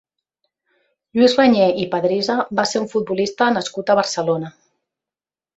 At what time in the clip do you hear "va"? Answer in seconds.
2.61-2.67